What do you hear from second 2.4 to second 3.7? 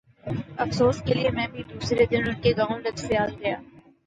کے گاؤں لطیفال گیا۔